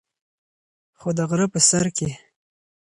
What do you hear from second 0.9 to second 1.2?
خو د